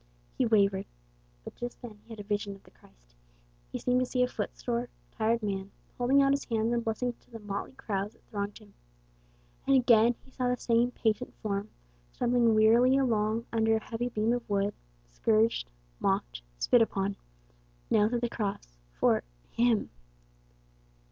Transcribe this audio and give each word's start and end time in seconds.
He 0.35 0.47
wavered. 0.47 0.87
But 1.43 1.53
just 1.55 1.79
then 1.79 1.99
he 2.03 2.09
had 2.09 2.19
a 2.19 2.23
vision 2.23 2.55
of 2.55 2.63
the 2.63 2.71
Christ. 2.71 3.13
He 3.71 3.77
seemed 3.77 3.99
to 3.99 4.05
see 4.07 4.23
a 4.23 4.27
footsore, 4.27 4.89
tired 5.11 5.43
man, 5.43 5.69
holding 5.99 6.23
out 6.23 6.31
his 6.31 6.45
hands 6.45 6.73
in 6.73 6.81
blessing 6.81 7.13
to 7.13 7.29
the 7.29 7.37
motley 7.37 7.73
crowds 7.73 8.15
that 8.15 8.23
thronged 8.23 8.57
him; 8.57 8.73
and 9.67 9.75
again 9.75 10.15
he 10.25 10.31
saw 10.31 10.47
the 10.47 10.57
same 10.57 10.89
patient 10.89 11.35
form 11.43 11.69
stumbling 12.13 12.55
wearily 12.55 12.97
along 12.97 13.45
under 13.53 13.75
a 13.75 13.79
heavy 13.83 14.09
beam 14.09 14.33
of 14.33 14.49
wood, 14.49 14.73
scourged, 15.11 15.69
mocked, 15.99 16.41
spit 16.57 16.81
upon, 16.81 17.15
nailed 17.91 18.09
to 18.13 18.19
the 18.19 18.27
cross, 18.27 18.79
for 18.93 19.21
him! 19.51 19.91